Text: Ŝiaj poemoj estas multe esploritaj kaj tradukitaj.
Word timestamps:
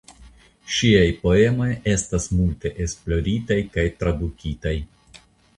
Ŝiaj 0.75 1.03
poemoj 1.25 1.67
estas 1.93 2.27
multe 2.39 2.73
esploritaj 2.87 3.61
kaj 3.77 3.87
tradukitaj. 4.01 4.77